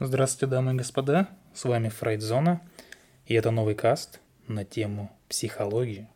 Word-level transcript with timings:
Здравствуйте, 0.00 0.46
дамы 0.46 0.74
и 0.74 0.76
господа, 0.76 1.26
с 1.52 1.64
вами 1.64 1.88
Фрейдзона, 1.88 2.60
и 3.26 3.34
это 3.34 3.50
новый 3.50 3.74
каст 3.74 4.20
на 4.46 4.64
тему 4.64 5.10
психологии. 5.28 6.08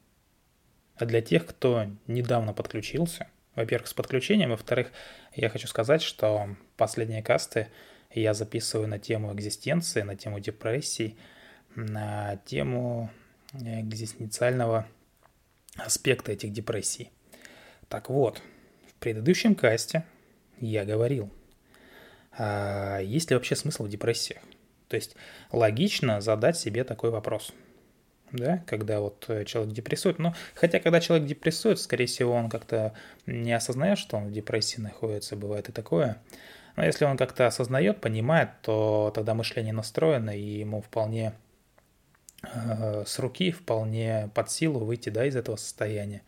А 0.94 1.04
для 1.04 1.20
тех, 1.20 1.44
кто 1.44 1.88
недавно 2.06 2.54
подключился, 2.54 3.26
во-первых, 3.56 3.88
с 3.88 3.92
подключением, 3.92 4.50
во-вторых, 4.50 4.92
я 5.34 5.48
хочу 5.48 5.66
сказать, 5.66 6.00
что 6.00 6.54
последние 6.76 7.24
касты 7.24 7.70
я 8.12 8.34
записываю 8.34 8.86
на 8.86 9.00
тему 9.00 9.34
экзистенции, 9.34 10.02
на 10.02 10.14
тему 10.14 10.38
депрессий, 10.38 11.18
на 11.74 12.36
тему 12.44 13.10
экзистенциального 13.52 14.86
аспекта 15.74 16.30
этих 16.30 16.52
депрессий. 16.52 17.10
Так 17.88 18.10
вот, 18.10 18.40
в 18.88 18.94
предыдущем 19.00 19.56
касте 19.56 20.04
я 20.60 20.84
говорил– 20.84 21.32
есть 22.38 23.30
ли 23.30 23.36
вообще 23.36 23.56
смысл 23.56 23.84
в 23.84 23.88
депрессиях? 23.88 24.42
То 24.88 24.96
есть 24.96 25.16
логично 25.50 26.20
задать 26.20 26.58
себе 26.58 26.84
такой 26.84 27.10
вопрос. 27.10 27.52
Да, 28.30 28.62
когда 28.66 29.00
вот 29.00 29.26
э, 29.28 29.44
человек 29.44 29.74
депрессует. 29.74 30.18
Но 30.18 30.34
хотя, 30.54 30.80
когда 30.80 31.00
человек 31.00 31.26
депрессует, 31.26 31.78
скорее 31.78 32.06
всего, 32.06 32.32
он 32.32 32.48
как-то 32.48 32.94
не 33.26 33.52
осознает, 33.52 33.98
что 33.98 34.16
он 34.16 34.28
в 34.28 34.32
депрессии 34.32 34.80
находится, 34.80 35.36
бывает 35.36 35.68
и 35.68 35.72
такое. 35.72 36.16
Но 36.76 36.84
если 36.84 37.04
он 37.04 37.18
как-то 37.18 37.46
осознает, 37.46 38.00
понимает, 38.00 38.50
то 38.62 39.12
тогда 39.14 39.34
мышление 39.34 39.74
настроено, 39.74 40.30
и 40.30 40.60
ему 40.60 40.80
вполне 40.80 41.34
э, 42.42 43.04
с 43.06 43.18
руки, 43.18 43.50
вполне 43.50 44.30
под 44.34 44.50
силу 44.50 44.80
выйти 44.80 45.10
да, 45.10 45.26
из 45.26 45.36
этого 45.36 45.56
состояния. 45.56 46.22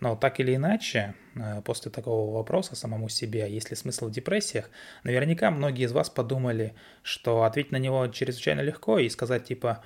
Но 0.00 0.16
так 0.16 0.40
или 0.40 0.54
иначе, 0.54 1.14
э, 1.34 1.62
после 1.62 1.90
такого 1.90 2.34
вопроса 2.34 2.76
самому 2.76 3.08
себе, 3.08 3.50
есть 3.50 3.70
ли 3.70 3.76
смысл 3.76 4.08
в 4.08 4.10
депрессиях, 4.10 4.70
наверняка 5.02 5.50
многие 5.50 5.84
из 5.84 5.92
вас 5.92 6.10
подумали, 6.10 6.74
что 7.02 7.44
ответить 7.44 7.72
на 7.72 7.76
него 7.76 8.06
чрезвычайно 8.08 8.60
легко 8.60 8.98
и 8.98 9.08
сказать 9.08 9.44
типа 9.44 9.82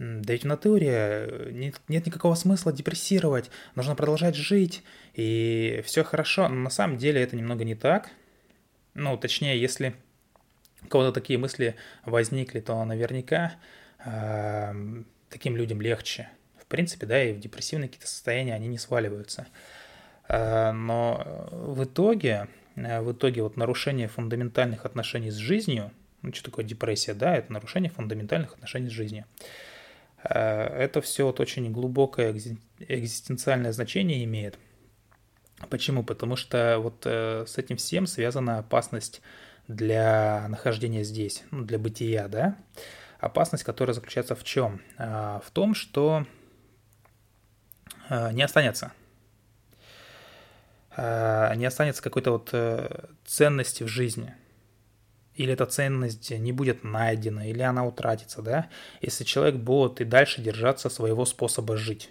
да 0.00 0.32
ведь 0.32 0.44
в 0.44 0.46
натуре 0.46 0.88
э, 0.90 1.50
нет, 1.52 1.78
нет 1.88 2.06
никакого 2.06 2.34
смысла 2.34 2.72
депрессировать, 2.72 3.50
нужно 3.74 3.94
продолжать 3.94 4.34
жить, 4.34 4.82
и 5.12 5.82
все 5.84 6.04
хорошо. 6.04 6.48
Но 6.48 6.54
на 6.54 6.70
самом 6.70 6.96
деле 6.96 7.20
это 7.20 7.36
немного 7.36 7.64
не 7.64 7.74
так. 7.74 8.08
Ну, 8.94 9.18
точнее, 9.18 9.60
если 9.60 9.94
у 10.82 10.88
кого-то 10.88 11.12
такие 11.12 11.38
мысли 11.38 11.76
возникли, 12.06 12.60
то 12.60 12.82
наверняка 12.82 13.56
э, 14.06 14.72
таким 15.28 15.54
людям 15.54 15.82
легче 15.82 16.30
принципе, 16.70 17.04
да, 17.04 17.22
и 17.22 17.34
в 17.34 17.40
депрессивные 17.40 17.88
какие-то 17.88 18.08
состояния 18.08 18.54
они 18.54 18.68
не 18.68 18.78
сваливаются. 18.78 19.46
А, 20.26 20.72
но 20.72 21.48
в 21.50 21.84
итоге, 21.84 22.48
э, 22.76 23.02
в 23.02 23.12
итоге 23.12 23.42
вот 23.42 23.58
нарушение 23.58 24.08
фундаментальных 24.08 24.86
отношений 24.86 25.30
с 25.30 25.36
жизнью, 25.36 25.90
ну, 26.22 26.32
что 26.32 26.44
такое 26.44 26.64
депрессия, 26.64 27.12
да, 27.12 27.36
это 27.36 27.52
нарушение 27.52 27.90
фундаментальных 27.90 28.54
отношений 28.54 28.88
с 28.88 28.92
жизнью. 28.92 29.26
Это 30.22 31.00
все 31.00 31.24
вот 31.24 31.40
очень 31.40 31.72
глубокое 31.72 32.38
экзистенциальное 32.78 33.72
значение 33.72 34.22
имеет. 34.24 34.58
Почему? 35.70 36.04
Потому 36.04 36.36
что 36.36 36.78
вот 36.78 37.04
э, 37.06 37.46
с 37.46 37.56
этим 37.56 37.78
всем 37.78 38.06
связана 38.06 38.58
опасность 38.58 39.22
для 39.66 40.46
нахождения 40.48 41.04
здесь, 41.04 41.42
ну, 41.50 41.64
для 41.64 41.78
бытия, 41.78 42.28
да. 42.28 42.58
Опасность, 43.18 43.64
которая 43.64 43.94
заключается 43.94 44.34
в 44.34 44.44
чем? 44.44 44.82
В 44.98 45.44
том, 45.52 45.74
что 45.74 46.26
Э, 46.26 46.39
не 48.10 48.42
останется. 48.42 48.92
Э, 50.96 51.54
не 51.56 51.64
останется 51.64 52.02
какой-то 52.02 52.32
вот 52.32 52.50
э, 52.52 53.06
ценности 53.24 53.84
в 53.84 53.88
жизни. 53.88 54.34
Или 55.34 55.52
эта 55.54 55.64
ценность 55.64 56.30
не 56.30 56.52
будет 56.52 56.84
найдена, 56.84 57.48
или 57.48 57.62
она 57.62 57.86
утратится, 57.86 58.42
да, 58.42 58.68
если 59.00 59.24
человек 59.24 59.56
будет 59.56 60.00
и 60.00 60.04
дальше 60.04 60.42
держаться 60.42 60.90
своего 60.90 61.24
способа 61.24 61.76
жить. 61.76 62.10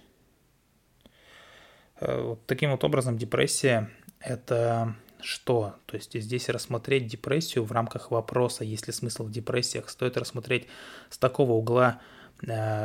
Вот 1.99 2.43
таким 2.47 2.71
вот 2.71 2.83
образом 2.85 3.17
депрессия– 3.17 3.91
это 4.19 4.95
что? 5.19 5.75
То 5.85 5.97
есть 5.97 6.19
здесь 6.19 6.47
рассмотреть 6.49 7.07
депрессию 7.07 7.65
в 7.65 7.71
рамках 7.73 8.09
вопроса, 8.09 8.63
есть 8.63 8.87
ли 8.87 8.93
смысл 8.93 9.25
в 9.25 9.31
депрессиях, 9.31 9.89
стоит 9.89 10.17
рассмотреть 10.17 10.67
с 11.09 11.17
такого 11.17 11.51
угла, 11.51 11.99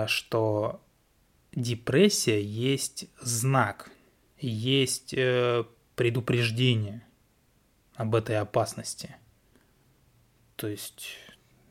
что 0.08 0.80
депрессия 1.54 2.42
есть 2.42 3.06
знак, 3.20 3.90
есть 4.38 5.14
э, 5.14 5.64
предупреждение 5.94 7.06
об 7.94 8.14
этой 8.14 8.38
опасности. 8.38 9.16
То 10.56 10.68
есть, 10.68 11.16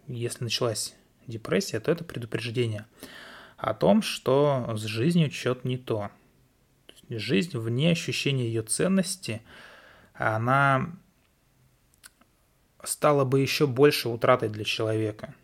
если 0.07 0.45
началась 0.45 0.95
депрессия, 1.27 1.79
то 1.79 1.91
это 1.91 2.03
предупреждение 2.03 2.85
о 3.57 3.73
том, 3.73 4.01
что 4.01 4.73
с 4.75 4.83
жизнью 4.83 5.31
что-то 5.31 5.67
не 5.67 5.77
то. 5.77 6.09
Жизнь 7.09 7.57
вне 7.57 7.91
ощущения 7.91 8.47
ее 8.47 8.63
ценности, 8.63 9.41
она 10.13 10.91
стала 12.83 13.23
бы 13.25 13.39
еще 13.39 13.67
больше 13.67 14.09
утратой 14.09 14.49
для 14.49 14.63
человека– 14.63 15.35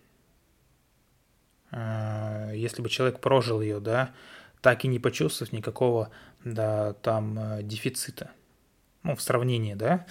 если 1.71 2.81
бы 2.81 2.89
человек 2.89 3.19
прожил 3.19 3.61
ее, 3.61 3.79
да, 3.79 4.11
так 4.61 4.85
и 4.85 4.87
не 4.87 4.99
почувствовав 4.99 5.53
никакого, 5.53 6.09
да, 6.43 6.93
там, 6.93 7.37
э, 7.39 7.63
дефицита, 7.63 8.31
ну, 9.03 9.15
в 9.15 9.21
сравнении, 9.21 9.73
да, 9.73 10.05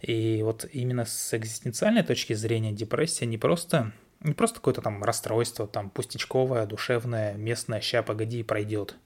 и 0.00 0.42
вот 0.42 0.66
именно 0.72 1.04
с 1.04 1.34
экзистенциальной 1.34 2.02
точки 2.02 2.34
зрения 2.34 2.72
депрессия 2.72 3.26
не 3.26 3.38
просто, 3.38 3.92
не 4.20 4.34
просто 4.34 4.56
какое-то 4.56 4.82
там 4.82 5.02
расстройство, 5.02 5.66
там, 5.66 5.90
пустячковое, 5.90 6.66
душевное, 6.66 7.34
местное, 7.34 7.80
ща, 7.80 8.02
погоди, 8.02 8.42
пройдет, 8.42 8.96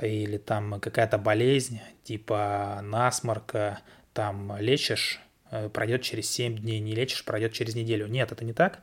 или 0.00 0.38
там 0.38 0.80
какая-то 0.80 1.18
болезнь, 1.18 1.80
типа 2.04 2.80
насморка, 2.82 3.80
там, 4.14 4.56
лечишь, 4.58 5.20
э, 5.50 5.68
пройдет 5.68 6.02
через 6.02 6.30
7 6.30 6.56
дней, 6.58 6.80
не 6.80 6.94
лечишь, 6.94 7.24
пройдет 7.24 7.52
через 7.52 7.74
неделю. 7.74 8.06
Нет, 8.06 8.32
это 8.32 8.44
не 8.44 8.52
так 8.54 8.80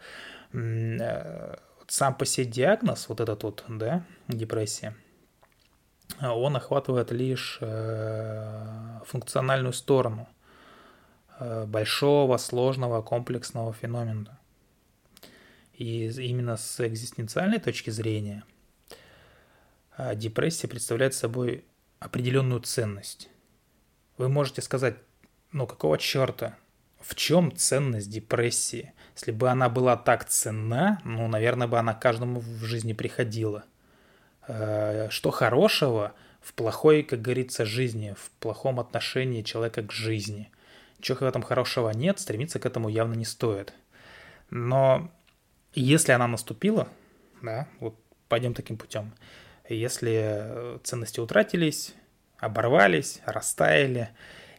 сам 1.87 2.15
по 2.15 2.25
себе 2.25 2.45
диагноз, 2.45 3.09
вот 3.09 3.19
этот 3.19 3.43
вот, 3.43 3.63
да, 3.67 4.03
депрессия, 4.27 4.95
он 6.21 6.55
охватывает 6.55 7.11
лишь 7.11 7.59
э, 7.61 8.99
функциональную 9.05 9.73
сторону 9.73 10.27
э, 11.39 11.65
большого, 11.65 12.37
сложного, 12.37 13.01
комплексного 13.01 13.73
феномена. 13.73 14.39
И 15.73 16.07
именно 16.07 16.57
с 16.57 16.85
экзистенциальной 16.85 17.59
точки 17.59 17.89
зрения 17.89 18.43
э, 19.97 20.15
депрессия 20.15 20.67
представляет 20.67 21.13
собой 21.13 21.65
определенную 21.99 22.61
ценность. 22.61 23.29
Вы 24.17 24.29
можете 24.29 24.61
сказать, 24.61 24.95
ну 25.51 25.67
какого 25.67 25.97
черта, 25.97 26.57
в 26.99 27.15
чем 27.15 27.55
ценность 27.55 28.09
депрессии? 28.09 28.93
Если 29.15 29.31
бы 29.31 29.49
она 29.49 29.69
была 29.69 29.97
так 29.97 30.25
ценна, 30.25 30.99
ну, 31.03 31.27
наверное, 31.27 31.67
бы 31.67 31.79
она 31.79 31.93
каждому 31.93 32.39
в 32.39 32.63
жизни 32.63 32.93
приходила. 32.93 33.63
Э, 34.47 35.07
что 35.09 35.31
хорошего 35.31 36.13
в 36.41 36.53
плохой, 36.53 37.03
как 37.03 37.21
говорится, 37.21 37.65
жизни, 37.65 38.15
в 38.17 38.29
плохом 38.39 38.79
отношении 38.79 39.41
человека 39.41 39.81
к 39.83 39.91
жизни? 39.91 40.51
Чего 40.99 41.17
в 41.19 41.23
этом 41.23 41.43
хорошего 41.43 41.89
нет, 41.91 42.19
стремиться 42.19 42.59
к 42.59 42.65
этому 42.65 42.89
явно 42.89 43.13
не 43.13 43.25
стоит. 43.25 43.73
Но 44.49 45.11
если 45.73 46.11
она 46.11 46.27
наступила, 46.27 46.87
да, 47.41 47.67
вот 47.79 47.95
пойдем 48.29 48.53
таким 48.53 48.77
путем, 48.77 49.13
если 49.69 50.79
ценности 50.83 51.19
утратились, 51.19 51.93
оборвались, 52.37 53.21
растаяли, 53.25 54.09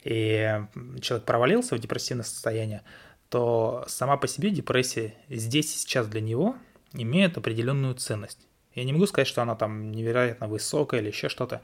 и 0.08 0.64
человек 1.02 1.26
провалился 1.26 1.76
в 1.76 1.78
депрессивное 1.78 2.24
состояние, 2.24 2.82
то 3.28 3.84
сама 3.88 4.16
по 4.16 4.27
себе 4.27 4.48
депрессия 4.48 5.15
здесь 5.28 5.74
и 5.74 5.78
сейчас 5.78 6.06
для 6.06 6.22
него 6.22 6.56
имеет 6.94 7.36
определенную 7.36 7.94
ценность. 7.94 8.38
Я 8.74 8.84
не 8.84 8.94
могу 8.94 9.06
сказать, 9.06 9.28
что 9.28 9.42
она 9.42 9.54
там 9.54 9.92
невероятно 9.92 10.48
высокая 10.48 11.00
или 11.00 11.09
еще 11.09 11.28
что-то, 11.28 11.60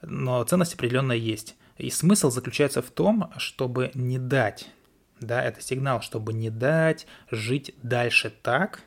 но 0.00 0.42
ценность 0.42 0.74
определенная 0.74 1.16
есть. 1.16 1.54
И 1.78 1.88
смысл 1.90 2.30
заключается 2.30 2.82
в 2.82 2.90
том, 2.90 3.32
чтобы 3.36 3.92
не 3.94 4.18
дать, 4.18 4.68
да, 5.20 5.40
это 5.44 5.60
сигнал, 5.60 6.02
чтобы 6.02 6.32
не 6.32 6.50
дать 6.50 7.06
жить 7.30 7.76
дальше 7.80 8.34
так, 8.42 8.82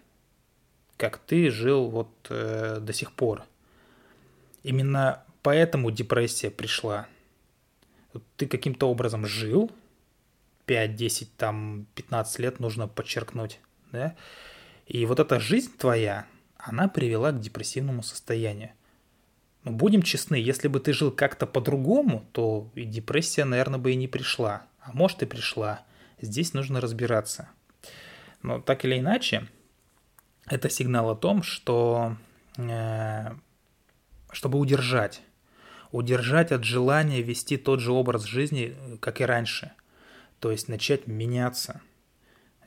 как 0.97 1.17
ты 1.17 1.49
жил 1.49 1.87
вот 1.87 2.09
э, 2.29 2.79
до 2.81 2.91
сих 2.91 3.13
пор. 3.13 3.43
Именно 4.63 5.23
поэтому 5.43 5.91
депрессия 5.91 6.51
пришла. 6.51 7.07
Ты 8.37 8.47
каким-то 8.47 8.89
образом 8.89 9.25
жил, 9.25 9.71
5, 10.65 10.95
10, 10.95 11.35
там, 11.37 11.87
15 11.95 12.39
лет 12.39 12.59
нужно 12.59 12.87
подчеркнуть, 12.87 13.59
да? 13.91 14.15
И 14.87 15.05
вот 15.05 15.19
эта 15.19 15.39
жизнь 15.39 15.71
твоя, 15.77 16.25
она 16.57 16.87
привела 16.87 17.31
к 17.31 17.39
депрессивному 17.39 18.03
состоянию. 18.03 18.71
Но 19.63 19.71
будем 19.71 20.03
честны, 20.03 20.35
если 20.35 20.67
бы 20.67 20.79
ты 20.79 20.93
жил 20.93 21.11
как-то 21.11 21.47
по-другому, 21.47 22.25
то 22.31 22.69
и 22.75 22.83
депрессия, 22.83 23.45
наверное, 23.45 23.79
бы 23.79 23.91
и 23.91 23.95
не 23.95 24.07
пришла. 24.07 24.63
А 24.79 24.91
может 24.93 25.23
и 25.23 25.25
пришла. 25.25 25.83
Здесь 26.21 26.53
нужно 26.53 26.81
разбираться. 26.81 27.49
Но 28.43 28.61
так 28.61 28.85
или 28.85 28.99
иначе, 28.99 29.47
это 30.45 30.69
сигнал 30.69 31.09
о 31.09 31.15
том, 31.15 31.41
что 31.41 32.15
э, 32.57 33.31
чтобы 34.31 34.59
удержать, 34.59 35.21
удержать 35.91 36.51
от 36.51 36.63
желания 36.63 37.21
вести 37.21 37.57
тот 37.57 37.79
же 37.79 37.91
образ 37.91 38.23
жизни, 38.23 38.75
как 38.99 39.21
и 39.21 39.25
раньше, 39.25 39.71
то 40.39 40.51
есть 40.51 40.67
начать 40.67 41.07
меняться. 41.07 41.81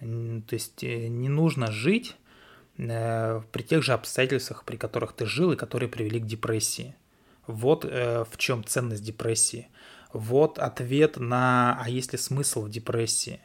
То 0.01 0.55
есть 0.55 0.85
э, 0.85 1.09
не 1.09 1.29
нужно 1.29 1.73
жить 1.73 2.17
э, 2.77 3.43
при 3.53 3.63
тех 3.63 3.83
же 3.83 3.93
обстоятельствах, 3.93 4.65
при 4.65 4.77
которых 4.77 5.13
ты 5.13 5.27
жил 5.27 5.53
и 5.53 5.57
которые 5.57 5.89
привели 5.89 6.21
к 6.21 6.27
депрессии. 6.27 6.95
Вот 7.47 7.85
э, 7.85 8.25
в 8.31 8.37
чем 8.37 8.65
ценность 8.65 9.03
депрессии. 9.03 9.69
Вот 10.13 10.59
ответ 10.59 11.19
на 11.19 11.79
«а 11.83 11.89
есть 11.89 12.13
ли 12.13 12.19
смысл 12.19 12.63
в 12.63 12.71
депрессии?». 12.71 13.41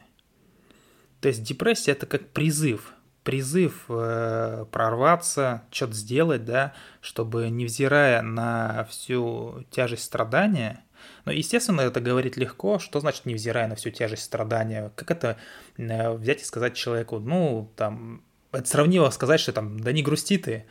То 1.20 1.28
есть 1.28 1.42
депрессия– 1.42 1.92
это 1.92 2.06
как 2.06 2.28
призыв, 2.28 2.94
призыв 3.24 3.86
э, 3.88 4.66
прорваться, 4.70 5.62
что-то 5.70 5.94
сделать, 5.94 6.44
да, 6.44 6.74
чтобы, 7.00 7.48
невзирая 7.48 8.22
на 8.22 8.84
всю 8.90 9.64
тяжесть 9.70 10.04
страдания, 10.04 10.84
но, 11.24 11.32
естественно, 11.32 11.80
это 11.80 12.00
говорить 12.00 12.36
легко. 12.36 12.78
Что 12.78 13.00
значит, 13.00 13.26
невзирая 13.26 13.66
на 13.66 13.76
всю 13.76 13.90
тяжесть 13.90 14.22
страдания? 14.22 14.92
Как 14.94 15.10
это 15.10 15.36
э, 15.76 16.10
взять 16.12 16.42
и 16.42 16.44
сказать 16.44 16.74
человеку, 16.74 17.18
ну, 17.18 17.72
там, 17.76 18.22
это 18.52 18.68
сравнимо 18.68 19.10
сказать, 19.10 19.40
что 19.40 19.52
там, 19.52 19.80
да 19.80 19.92
не 19.92 20.02
грусти 20.02 20.38
ты, 20.38 20.66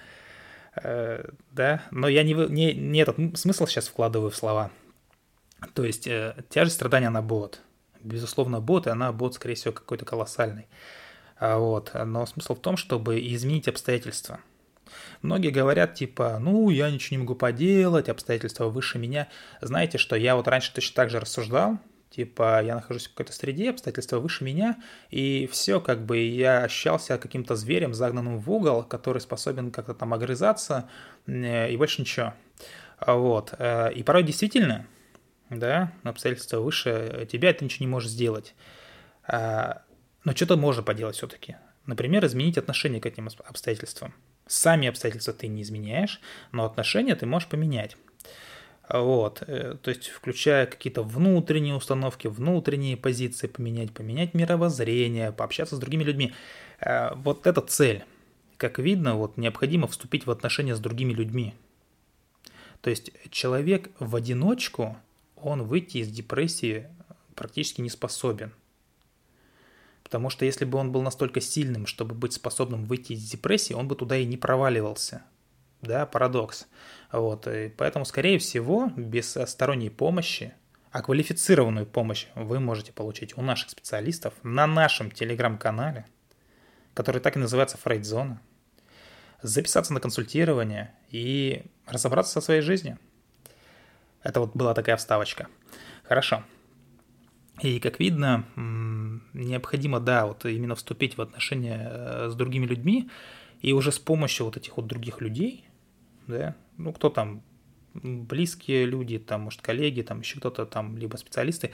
э, 0.75 1.25
да, 1.51 1.83
но 1.91 2.07
я 2.07 2.23
не, 2.23 2.33
не, 2.33 2.73
не 2.73 2.99
этот 2.99 3.38
смысл 3.38 3.65
сейчас 3.65 3.88
вкладываю 3.88 4.29
в 4.29 4.35
слова. 4.35 4.71
То 5.73 5.83
есть 5.83 6.07
э, 6.07 6.35
тяжесть 6.49 6.75
страдания, 6.75 7.07
она 7.07 7.21
будет. 7.21 7.61
Безусловно, 8.01 8.59
будет, 8.59 8.88
и 8.88 8.89
она 8.89 9.11
будет, 9.11 9.35
скорее 9.35 9.56
всего, 9.56 9.73
какой-то 9.73 10.06
колоссальной. 10.06 10.67
А 11.44 11.57
вот. 11.57 11.92
Но 11.94 12.25
смысл 12.25 12.56
в 12.56 12.62
том, 12.62 12.78
чтобы 12.78 13.19
изменить 13.19 13.68
обстоятельства. 13.68 14.40
Многие 15.22 15.50
говорят, 15.50 15.94
типа, 15.94 16.38
ну, 16.40 16.69
я 16.69 16.90
ничего 16.90 17.18
не 17.18 17.24
могу 17.24 17.36
поделать, 17.36 18.07
обстоятельства 18.07 18.69
выше 18.69 18.98
меня. 18.98 19.28
Знаете, 19.60 19.98
что 19.98 20.16
я 20.16 20.38
вот 20.38 20.48
раньше 20.48 20.74
точно 20.74 20.95
так 20.95 21.10
же 21.10 21.19
рассуждал, 21.19 21.80
типа, 22.12 22.63
я 22.63 22.75
нахожусь 22.75 23.07
в 23.07 23.10
какой-то 23.10 23.34
среде, 23.34 23.72
обстоятельства 23.72 24.19
выше 24.19 24.45
меня, 24.45 24.78
и 25.10 25.50
все, 25.51 25.81
как 25.81 26.06
бы, 26.06 26.18
я 26.18 26.63
ощущался 26.63 27.18
каким-то 27.18 27.57
зверем, 27.57 27.94
загнанным 27.94 28.40
в 28.40 28.50
угол, 28.50 28.84
который 28.84 29.19
способен 29.19 29.72
как-то 29.72 29.94
там 29.94 30.13
огрызаться, 30.13 30.88
э, 31.28 31.72
и 31.72 31.75
больше 31.75 32.00
ничего. 32.00 32.36
Вот. 33.06 33.54
Э, 33.57 33.92
и 33.92 34.01
порой 34.04 34.24
действительно, 34.24 34.88
да, 35.50 35.92
обстоятельства 36.04 36.62
выше 36.62 37.28
тебя, 37.30 37.51
ты 37.51 37.66
ничего 37.66 37.84
не 37.84 37.92
можешь 37.92 38.12
сделать. 38.12 38.56
А, 39.25 39.82
но 40.23 40.33
что-то 40.33 40.57
можно 40.57 40.83
поделать 40.83 41.15
все-таки. 41.15 41.57
Например, 41.85 42.25
изменить 42.25 42.57
отношение 42.57 43.01
к 43.01 43.05
этим 43.05 43.29
обстоятельствам. 43.45 44.13
Сами 44.47 44.87
обстоятельства 44.87 45.33
ты 45.33 45.47
не 45.47 45.61
изменяешь, 45.61 46.21
но 46.51 46.65
отношения 46.65 47.15
ты 47.15 47.25
можешь 47.25 47.49
поменять. 47.49 47.97
Вот, 48.89 49.41
э, 49.47 49.77
то 49.81 49.89
есть 49.89 50.09
включая 50.09 50.65
какие-то 50.65 51.03
внутренние 51.03 51.75
установки, 51.75 52.27
внутренние 52.27 52.97
позиции 52.97 53.47
поменять, 53.47 53.93
поменять 53.93 54.33
мировоззрение, 54.33 55.31
пообщаться 55.31 55.77
с 55.77 55.79
другими 55.79 56.03
людьми. 56.03 56.33
Э, 56.79 57.13
вот 57.15 57.47
это 57.47 57.61
цель. 57.61 58.03
Как 58.57 58.79
видно, 58.79 59.15
вот 59.15 59.37
необходимо 59.37 59.87
вступить 59.87 60.25
в 60.25 60.31
отношения 60.31 60.75
с 60.75 60.79
другими 60.79 61.13
людьми. 61.13 61.53
То 62.81 62.89
есть 62.89 63.11
человек 63.29 63.89
в 63.99 64.15
одиночку, 64.15 64.97
он 65.37 65.63
выйти 65.63 65.99
из 65.99 66.09
депрессии 66.09 66.87
практически 67.35 67.81
не 67.81 67.89
способен– 67.89 68.51
Потому 70.03 70.29
что 70.29 70.45
если 70.45 70.65
бы 70.65 70.77
он 70.77 70.91
был 70.91 71.01
настолько 71.01 71.41
сильным, 71.41 71.85
чтобы 71.85 72.13
быть 72.13 72.33
способным 72.33 72.85
выйти 72.85 73.13
из 73.13 73.29
депрессии, 73.29 73.73
он 73.73 73.88
бы 73.88 73.95
туда 73.95 74.17
и 74.17 74.25
не 74.25 74.38
проваливался. 74.38 75.23
Да, 75.81 76.05
парадокс. 76.05 76.67
Вот, 77.11 77.47
и 77.47 77.69
поэтому, 77.69 78.05
скорее 78.05 78.39
всего, 78.39 78.91
без 78.95 79.38
сторонней 79.45 79.89
помощи, 79.89 80.53
а 80.91 81.01
квалифицированную 81.01 81.85
помощь 81.85 82.27
вы 82.35 82.59
можете 82.59 82.91
получить 82.91 83.38
у 83.38 83.41
наших 83.41 83.69
специалистов 83.69 84.33
на 84.44 84.67
нашем 84.67 85.11
телеграм-канале, 85.11 86.06
который 86.94 87.19
так 87.19 87.35
и 87.35 87.39
называется 87.39 87.77
Фрейдзона, 87.77 88.39
записаться 89.41 89.94
на 89.94 89.99
консультирование 89.99 90.94
и 91.09 91.65
разобраться 91.85 92.33
со 92.33 92.41
своей 92.41 92.61
жизнью. 92.61 92.97
Это 94.21 94.39
вот 94.39 94.56
была 94.56 94.73
такая 94.73 94.95
вставочка. 94.95 95.47
Хорошо. 96.03 96.44
И, 97.61 97.79
как 97.79 98.00
видно, 98.00 98.45
необходимо, 99.33 100.00
да, 100.00 100.25
вот 100.25 100.45
именно 100.45 100.75
вступить 100.75 101.17
в 101.17 101.21
отношения 101.21 101.88
э, 101.91 102.29
с 102.29 102.35
другими 102.35 102.65
людьми, 102.65 103.09
и 103.61 103.73
уже 103.73 103.91
с 103.91 104.00
помощью 104.00 104.47
вот 104.47 104.57
этих 104.57 104.75
вот 104.75 104.88
других 104.88 105.21
людей, 105.21 105.65
да, 106.27 106.55
ну, 106.77 106.91
кто 106.91 107.09
там, 107.09 107.44
близкие 107.94 108.85
люди, 108.85 109.19
там, 109.19 109.41
может, 109.41 109.61
коллеги, 109.61 110.01
там, 110.01 110.21
еще 110.21 110.39
кто-то 110.39 110.65
там, 110.65 110.97
либо 110.97 111.15
специалисты, 111.15 111.71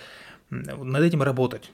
над 0.49 1.01
этим 1.01 1.23
работать. 1.23 1.71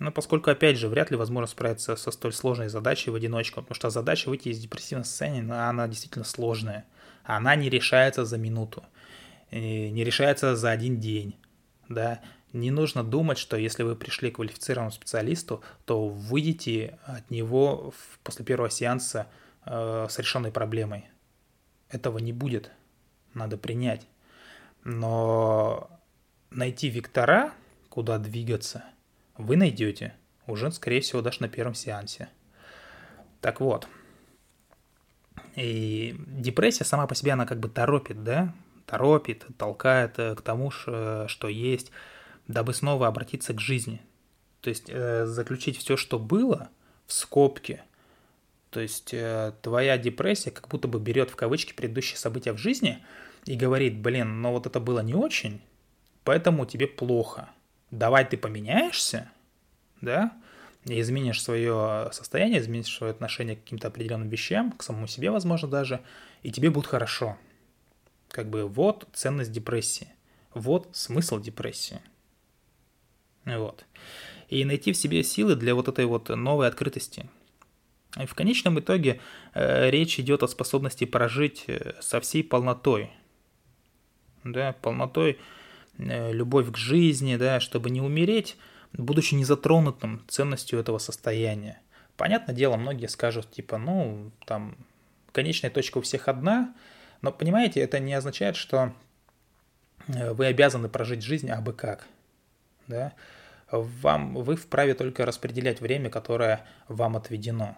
Но 0.00 0.10
поскольку, 0.10 0.50
опять 0.50 0.76
же, 0.76 0.88
вряд 0.88 1.12
ли 1.12 1.16
возможно 1.16 1.46
справиться 1.46 1.94
со 1.94 2.10
столь 2.10 2.32
сложной 2.32 2.68
задачей 2.68 3.10
в 3.10 3.14
одиночку, 3.14 3.60
потому 3.60 3.76
что 3.76 3.90
задача 3.90 4.28
выйти 4.28 4.48
из 4.48 4.58
депрессивного 4.58 5.04
состояния, 5.04 5.68
она 5.68 5.86
действительно 5.86 6.24
сложная. 6.24 6.84
Она 7.22 7.54
не 7.54 7.70
решается 7.70 8.24
за 8.24 8.36
минуту, 8.36 8.82
не 9.52 10.02
решается 10.04 10.56
за 10.56 10.72
один 10.72 10.98
день, 10.98 11.36
да, 11.88 12.20
не 12.54 12.70
нужно 12.70 13.02
думать, 13.02 13.36
что 13.36 13.56
если 13.56 13.82
вы 13.82 13.96
пришли 13.96 14.30
к 14.30 14.36
квалифицированному 14.36 14.92
специалисту, 14.92 15.62
то 15.84 16.06
выйдете 16.08 16.98
от 17.04 17.28
него 17.28 17.92
после 18.22 18.44
первого 18.44 18.70
сеанса 18.70 19.26
э, 19.66 20.06
с 20.08 20.18
решенной 20.20 20.52
проблемой. 20.52 21.06
Этого 21.90 22.18
не 22.18 22.32
будет. 22.32 22.70
Надо 23.34 23.56
принять. 23.56 24.06
Но 24.84 25.90
найти 26.50 26.88
вектора, 26.88 27.52
куда 27.88 28.18
двигаться, 28.18 28.84
вы 29.36 29.56
найдете 29.56 30.14
уже, 30.46 30.70
скорее 30.70 31.00
всего, 31.00 31.22
даже 31.22 31.40
на 31.40 31.48
первом 31.48 31.74
сеансе. 31.74 32.28
Так 33.40 33.60
вот. 33.60 33.88
И 35.56 36.14
депрессия 36.28 36.84
сама 36.84 37.08
по 37.08 37.16
себе, 37.16 37.32
она 37.32 37.46
как 37.46 37.58
бы 37.58 37.68
торопит, 37.68 38.22
да? 38.22 38.54
Торопит, 38.86 39.44
толкает 39.58 40.20
э, 40.20 40.36
к 40.36 40.42
тому, 40.42 40.70
что 40.70 41.48
есть 41.48 41.90
дабы 42.48 42.74
снова 42.74 43.06
обратиться 43.06 43.54
к 43.54 43.60
жизни. 43.60 44.00
То 44.60 44.70
есть 44.70 44.86
э, 44.88 45.26
заключить 45.26 45.76
все, 45.78 45.96
что 45.96 46.18
было, 46.18 46.70
в 47.06 47.12
скобки. 47.12 47.82
То 48.70 48.80
есть 48.80 49.12
э, 49.12 49.52
твоя 49.62 49.98
депрессия 49.98 50.50
как 50.50 50.68
будто 50.68 50.88
бы 50.88 50.98
берет 50.98 51.30
в 51.30 51.36
кавычки 51.36 51.72
предыдущие 51.72 52.16
события 52.16 52.52
в 52.52 52.58
жизни 52.58 53.04
и 53.44 53.56
говорит, 53.56 53.98
блин, 53.98 54.40
но 54.40 54.52
вот 54.52 54.66
это 54.66 54.80
было 54.80 55.00
не 55.00 55.14
очень, 55.14 55.60
поэтому 56.24 56.66
тебе 56.66 56.86
плохо. 56.86 57.50
Давай 57.90 58.24
ты 58.24 58.36
поменяешься, 58.36 59.30
да, 60.00 60.32
и 60.86 61.00
изменишь 61.00 61.42
свое 61.42 62.08
состояние, 62.12 62.60
изменишь 62.60 62.94
свое 62.94 63.12
отношение 63.12 63.56
к 63.56 63.60
каким-то 63.60 63.88
определенным 63.88 64.28
вещам, 64.28 64.72
к 64.72 64.82
самому 64.82 65.06
себе, 65.06 65.30
возможно, 65.30 65.68
даже, 65.68 66.00
и 66.42 66.50
тебе 66.50 66.70
будет 66.70 66.86
хорошо. 66.86 67.36
Как 68.28 68.50
бы 68.50 68.66
вот 68.66 69.06
ценность 69.12 69.52
депрессии, 69.52 70.08
вот 70.52 70.88
смысл 70.92 71.38
депрессии– 71.38 72.00
вот. 73.44 73.84
И 74.48 74.64
найти 74.64 74.92
в 74.92 74.96
себе 74.96 75.22
силы 75.22 75.56
для 75.56 75.74
вот 75.74 75.88
этой 75.88 76.06
вот 76.06 76.28
новой 76.28 76.68
открытости. 76.68 77.28
И 78.20 78.26
в 78.26 78.34
конечном 78.34 78.78
итоге 78.78 79.20
э, 79.54 79.90
речь 79.90 80.20
идет 80.20 80.42
о 80.42 80.48
способности 80.48 81.04
прожить 81.04 81.64
э, 81.66 81.94
со 82.00 82.20
всей 82.20 82.44
полнотой. 82.44 83.10
Да, 84.44 84.74
полнотой 84.80 85.38
э, 85.98 86.32
любовь 86.32 86.70
к 86.70 86.76
жизни, 86.76 87.36
да, 87.36 87.58
чтобы 87.60 87.90
не 87.90 88.00
умереть, 88.00 88.56
будучи 88.92 89.34
незатронутым 89.34 90.22
ценностью 90.28 90.78
этого 90.78 90.98
состояния. 90.98 91.80
Понятное 92.16 92.54
дело, 92.54 92.76
многие 92.76 93.08
скажут, 93.08 93.50
типа, 93.50 93.78
ну, 93.78 94.30
там, 94.46 94.76
конечная 95.32 95.70
точка 95.70 95.98
у 95.98 96.02
всех 96.02 96.28
одна, 96.28 96.74
но, 97.20 97.32
понимаете, 97.32 97.80
это 97.80 97.98
не 97.98 98.14
означает, 98.14 98.54
что 98.54 98.92
э, 100.06 100.32
вы 100.32 100.46
обязаны 100.46 100.88
прожить 100.88 101.22
жизнь 101.24 101.50
абы 101.50 101.72
как 101.72 102.06
да, 102.86 103.12
вам, 103.70 104.34
вы 104.34 104.56
вправе 104.56 104.94
только 104.94 105.26
распределять 105.26 105.80
время, 105.80 106.10
которое 106.10 106.64
вам 106.88 107.16
отведено. 107.16 107.76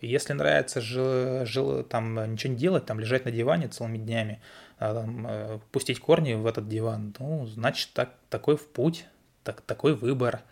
если 0.00 0.32
нравится 0.32 0.80
жил, 0.80 1.44
жил, 1.44 1.82
там, 1.82 2.32
ничего 2.32 2.52
не 2.52 2.58
делать, 2.58 2.86
там, 2.86 3.00
лежать 3.00 3.24
на 3.24 3.30
диване 3.30 3.68
целыми 3.68 3.98
днями, 3.98 4.40
а, 4.78 4.94
там, 4.94 5.26
э, 5.26 5.58
пустить 5.72 6.00
корни 6.00 6.34
в 6.34 6.46
этот 6.46 6.68
диван, 6.68 7.14
ну, 7.18 7.46
значит, 7.46 7.90
так, 7.94 8.14
такой 8.30 8.56
в 8.56 8.66
путь, 8.68 9.06
так, 9.42 9.60
такой 9.62 9.94
выбор. 9.94 10.42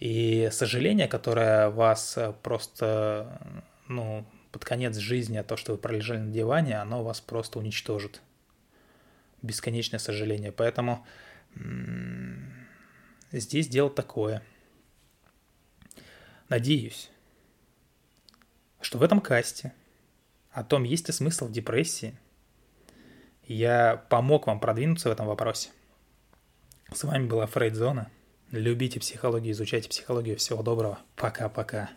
И 0.00 0.48
сожаление, 0.50 1.06
которое 1.06 1.70
вас 1.70 2.18
просто, 2.42 3.38
ну, 3.86 4.26
под 4.50 4.64
конец 4.64 4.96
жизни, 4.96 5.40
то, 5.42 5.56
что 5.56 5.72
вы 5.72 5.78
пролежали 5.78 6.18
на 6.18 6.32
диване, 6.32 6.80
оно 6.80 7.02
вас 7.02 7.20
просто 7.20 7.58
уничтожит. 7.58 8.22
Бесконечное 9.42 9.98
сожаление. 9.98 10.52
Поэтому 10.52 11.04
Здесь 13.40 13.66
дело 13.66 13.90
такое. 13.90 14.42
Надеюсь, 16.48 17.10
что 18.80 18.98
в 18.98 19.02
этом 19.02 19.20
касте 19.20 19.74
о 20.52 20.62
том, 20.62 20.84
есть 20.84 21.08
ли 21.08 21.12
смысл 21.12 21.46
в 21.46 21.52
депрессии, 21.52 22.16
я 23.42 24.04
помог 24.08 24.46
вам 24.46 24.60
продвинуться 24.60 25.08
в 25.08 25.12
этом 25.12 25.26
вопросе. 25.26 25.70
С 26.92 27.02
вами 27.02 27.26
была 27.26 27.46
Фрейд 27.46 27.74
Зона. 27.74 28.08
Любите 28.52 29.00
психологию, 29.00 29.52
изучайте 29.52 29.88
психологию. 29.88 30.36
Всего 30.36 30.62
доброго. 30.62 31.00
Пока-пока. 31.16 31.90